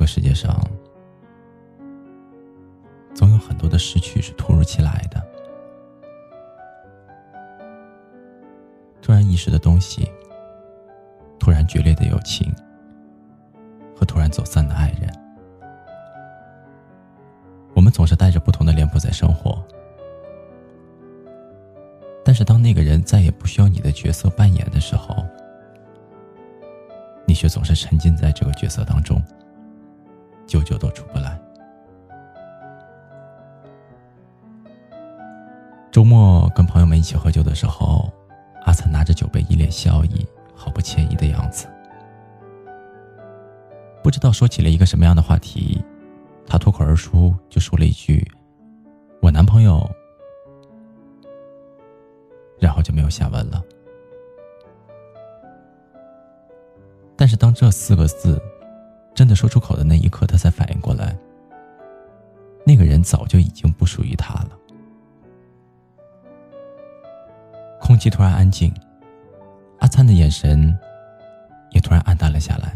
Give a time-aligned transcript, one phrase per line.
[0.00, 0.58] 这个世界上，
[3.14, 5.22] 总有很多的失去是突如其来的，
[9.02, 10.10] 突然遗失的东西，
[11.38, 12.50] 突然决裂的友情，
[13.94, 15.14] 和突然走散的爱人。
[17.74, 19.62] 我们总是带着不同的脸谱在生活，
[22.24, 25.22] 但是当那个人再也不需要你的角色扮演的时候，
[27.26, 29.22] 你却总是沉浸在这个角色当中，
[30.50, 31.40] 久久都出不来。
[35.92, 38.12] 周末跟朋友们一起喝酒的时候，
[38.64, 41.68] 阿灿拿着酒杯，一脸笑意，毫不歉意的样子。
[44.02, 45.80] 不知道说起了一个什么样的话题，
[46.48, 48.28] 他脱口而出就说了一句
[49.22, 49.88] ：“我男朋友。”
[52.58, 53.62] 然后就没有下文了。
[57.14, 58.42] 但是当这四个字
[59.20, 61.14] 真的说出口的那一刻，他才反应过来，
[62.64, 64.58] 那个人早就已经不属于他了。
[67.78, 68.72] 空气突然安静，
[69.80, 70.74] 阿灿的眼神
[71.68, 72.74] 也突然暗淡了下来。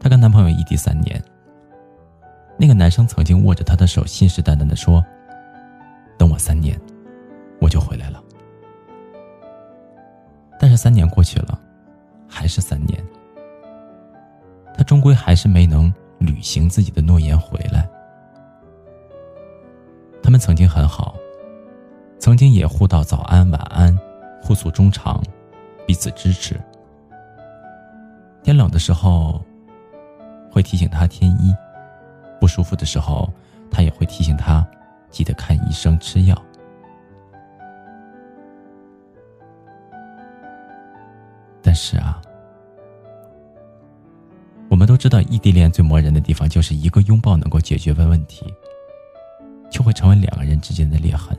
[0.00, 1.22] 她跟男朋友异地三年，
[2.56, 5.04] 那个男生曾经握着她的手，信誓旦旦的说
[6.16, 6.80] ：“等我三年，
[7.60, 8.24] 我就回来了。”
[10.58, 11.60] 但是三年过去了，
[12.26, 12.98] 还是三年，
[14.76, 17.88] 他终归还是没能履行自己的诺言回来。
[20.22, 21.14] 他们曾经很好，
[22.18, 23.96] 曾经也互道早安晚安，
[24.42, 25.22] 互诉衷肠，
[25.86, 26.60] 彼此支持。
[28.42, 29.40] 天冷的时候，
[30.50, 31.54] 会提醒他添衣；
[32.40, 33.32] 不舒服的时候，
[33.70, 34.66] 他也会提醒他
[35.10, 36.36] 记得看医生吃药。
[41.62, 42.20] 但是啊，
[44.96, 48.46] 都知道，异地恋最磨人的地方就是一个拥抱能够解决的问题，
[49.70, 51.38] 就会成为两个人之间的裂痕。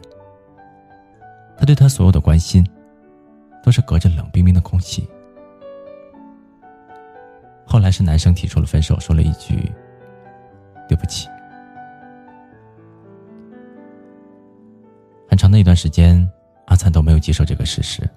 [1.57, 2.63] 他对他所有的关心，
[3.63, 5.09] 都是隔着冷冰冰的空气。
[7.65, 9.71] 后来是男生提出了分手，说了一句
[10.87, 11.27] ：“对不起。”
[15.27, 16.29] 很长的一段时间，
[16.67, 18.07] 阿灿都没有接受这个事实。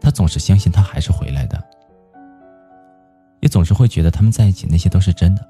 [0.00, 1.64] 他总是相信他还是回来的，
[3.44, 5.46] 也总是会觉得他们在一起那些都是真的。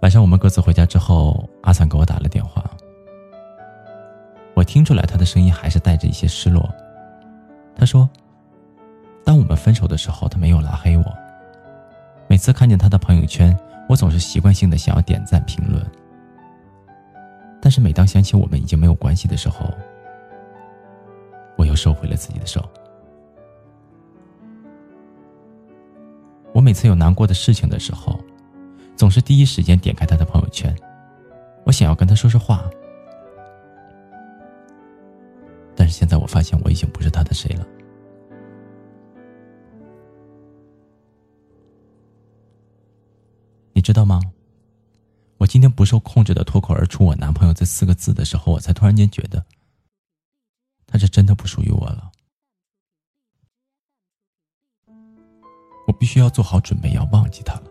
[0.00, 2.68] 晚上我们各自回家之后，阿灿给我打了电话，
[4.54, 6.68] 我听出来他的声音还是带着一些失落。
[7.76, 8.10] 他说
[9.24, 11.04] ：“当我们分手的时候，他没有拉黑我。
[12.26, 13.56] 每次看见他的朋友圈，
[13.88, 15.80] 我总是习惯性的想要点赞评论。
[17.60, 19.72] 但是每当想起我们已经没有关系的时候，”
[21.54, 22.68] 我又收回了自己的手。
[26.62, 28.18] 每次有难过的事情的时候，
[28.96, 30.74] 总是第一时间点开他的朋友圈，
[31.64, 32.70] 我想要跟他说说话。
[35.74, 37.66] 但是现在我发现我已经不是他的谁了。
[43.72, 44.20] 你知道吗？
[45.38, 49.44] 我今天不受控制的脱口而出“我男朋友”这四个字的时候，我才突然间觉得。
[50.86, 52.11] 他是真的不属于我了，
[56.02, 57.62] 必须要做好准备，要忘记他了。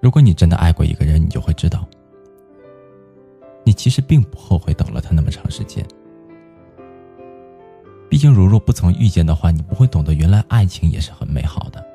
[0.00, 1.86] 如果你真的爱过一个人，你就会知道，
[3.62, 5.86] 你其实并不后悔等了他那么长时间。
[8.08, 11.86] 毕竟，如若不曾遇见的话，你不会懂得原来爱情也是很美好的。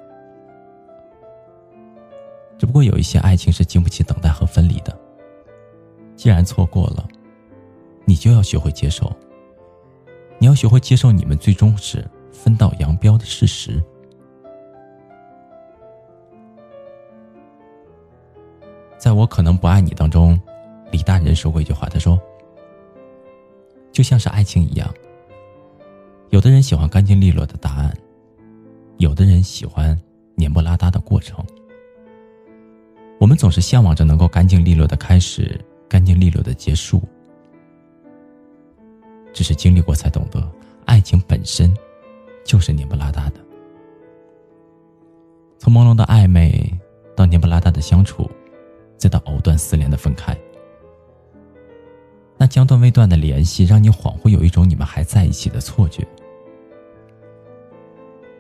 [2.59, 4.96] 只不过有一些爱情是经不起等待和分离的。
[6.16, 7.03] 既然错过了，
[8.06, 9.12] 你就要学会接受。
[10.39, 13.81] 你要学会接受你们最终是分道扬镳的事实。
[18.97, 20.39] 在我可能不爱你当中，
[20.91, 22.19] 李大人说过一句话，他说
[23.91, 24.93] ：“就像是爱情一样，
[26.29, 27.96] 有的人喜欢干净利落的答案，
[28.97, 29.99] 有的人喜欢
[30.35, 31.46] 黏不拉搭的过程。
[33.19, 35.59] 我们总是向往着能够干净利落的开始。”
[35.90, 37.02] 干净利落的结束，
[39.34, 40.46] 只是经历过才懂得，
[40.85, 41.76] 爱情本身
[42.43, 43.35] 就是黏不拉搭的。
[45.58, 46.72] 从朦胧的暧昧
[47.16, 48.29] 到黏不拉搭的相处，
[48.97, 50.37] 再到藕断丝连的分开，
[52.37, 56.08] 那将断未断的联系，让你恍惚有一种你们还在一起的错觉。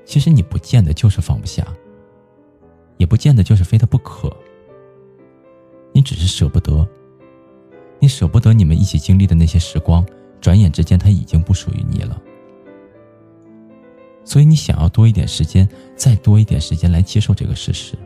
[0.05, 1.65] 其实你不见得就是放不下，
[2.97, 4.35] 也不见得就是非他不可，
[5.91, 6.87] 你只是舍不得。
[8.01, 10.05] 你舍不得你们一起经历的那些时光，
[10.41, 12.19] 转眼之间他已经不属于你了。
[14.23, 17.97] 所以你想要多一点时间，再多一点时间来接受这个事实。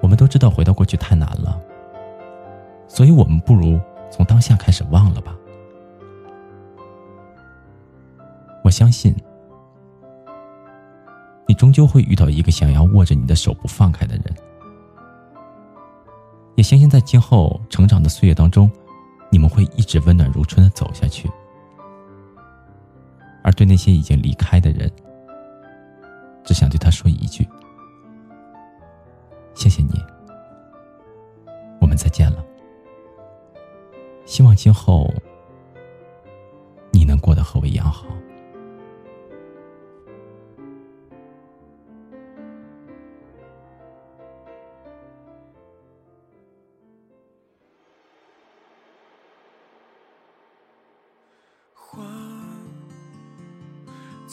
[0.00, 1.60] 我们都知道回到过去太难了，
[2.88, 5.36] 所以我们不如从当下开始忘了吧。
[8.64, 9.14] 我相信，
[11.46, 14.24] 你终究会遇到一个想要握着你的手不放开的人，
[16.56, 18.68] 也相信在今后成长的岁月当中，
[19.32, 21.28] 你们会一直温暖如春的走下去。
[23.42, 24.92] 而对那些已经离开的人，
[26.44, 27.48] 只想对他说一句：
[29.54, 29.98] 谢谢你，
[31.80, 32.44] 我们再见了。
[34.26, 35.12] 希望今后
[36.92, 38.04] 你能过得和我一样好。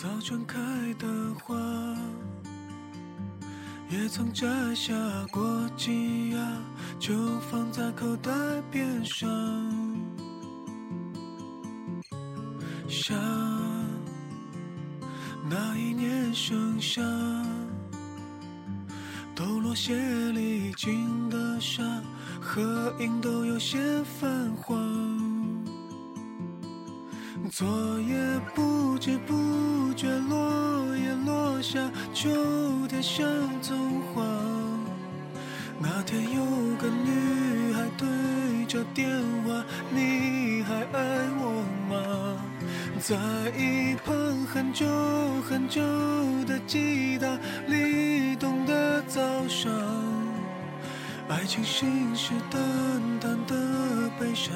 [0.01, 0.57] 早春开
[0.97, 1.05] 的
[1.43, 1.57] 花，
[3.89, 4.93] 也曾摘下
[5.29, 6.37] 过几芽，
[6.97, 8.31] 就放在口袋
[8.71, 9.29] 边上。
[12.87, 13.13] 想，
[15.49, 17.01] 那一年盛夏，
[19.35, 19.93] 抖落鞋
[20.31, 21.83] 里进的沙，
[22.39, 25.18] 合影都有些泛黄。
[27.59, 27.67] 昨
[27.99, 28.15] 夜
[28.55, 31.77] 不知不觉，落叶落下，
[32.13, 32.29] 秋
[32.87, 33.27] 天像
[33.61, 34.23] 葱花。
[35.77, 36.41] 那天有
[36.77, 39.09] 个女孩对着电
[39.43, 39.61] 话，
[39.93, 42.37] 你还爱我吗？
[43.01, 43.17] 在
[43.57, 44.15] 一旁
[44.45, 44.85] 很久
[45.41, 45.81] 很久
[46.47, 47.27] 的吉他
[47.67, 49.19] 里懂的早
[49.49, 49.69] 上，
[51.29, 52.57] 爱情信誓旦
[53.21, 54.51] 旦的悲伤。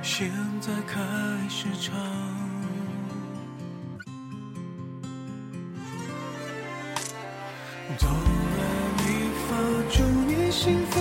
[0.00, 0.30] 现
[0.60, 1.00] 在开
[1.48, 1.92] 始唱，
[7.98, 8.62] 哆来
[8.98, 9.02] 咪
[9.48, 9.56] 发，
[9.90, 11.00] 祝你幸福。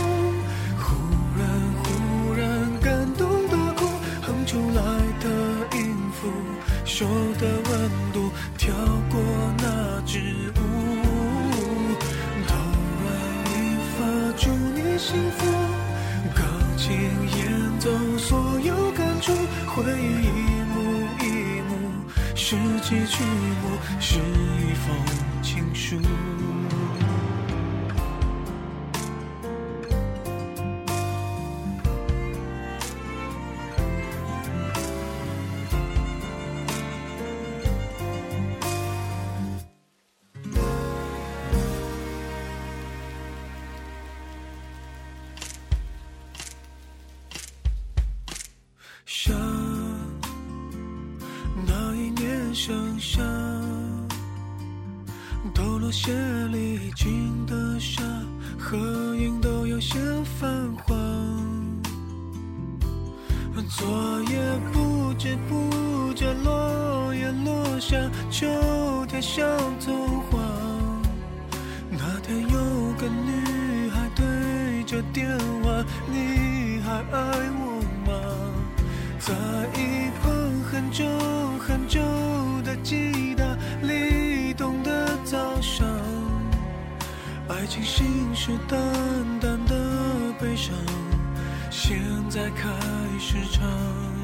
[0.80, 0.96] 忽
[1.38, 1.48] 然
[1.84, 3.86] 忽然感动的哭，
[4.24, 4.82] 哼出来
[5.20, 6.28] 的音符，
[6.86, 7.06] 手
[7.40, 8.74] 的温度跳
[9.12, 9.22] 过
[9.60, 10.20] 那支
[22.92, 24.94] 拾起曲目，是一封
[25.42, 25.98] 情书。
[55.92, 56.14] 抖落鞋
[56.54, 58.02] 里进的沙，
[58.58, 58.78] 合
[59.18, 60.00] 影都有些
[60.40, 60.98] 泛黄。
[63.68, 64.40] 昨夜
[64.72, 67.98] 不知不觉，落叶落下，
[68.30, 68.48] 秋
[69.08, 69.46] 天像
[69.86, 70.40] 童话。
[71.90, 75.28] 那天有个女孩对着电
[75.62, 77.22] 话，你还爱
[77.60, 78.14] 我吗？
[79.20, 79.34] 在
[79.78, 80.32] 一旁
[80.72, 81.04] 很久
[81.60, 82.00] 很久。
[82.84, 83.41] 吉他
[87.72, 88.76] 爱情信誓旦
[89.40, 90.76] 旦的悲伤，
[91.70, 91.98] 现
[92.30, 92.68] 在开
[93.18, 94.21] 始唱。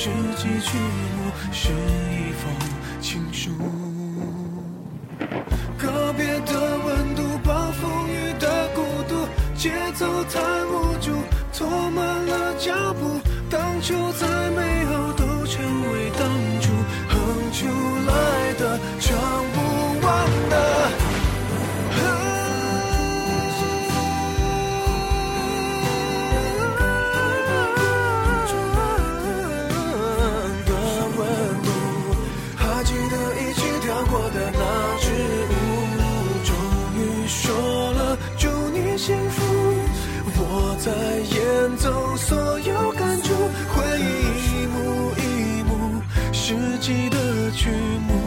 [0.00, 2.48] 拾起曲目，是一封
[3.00, 3.50] 情书。
[5.76, 9.26] 告别的温度，暴风雨的孤独，
[9.56, 11.10] 节奏太无助，
[11.52, 13.20] 拖慢了脚步。
[13.50, 15.12] 当初再美好，
[40.78, 43.34] 在演奏所有感触，
[43.74, 46.00] 回忆一幕一幕，
[46.32, 47.68] 世纪的曲
[48.06, 48.17] 目。